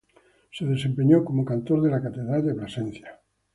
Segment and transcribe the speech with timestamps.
[0.51, 3.19] Se desempeñó como cantor de la Catedral de Plasencia.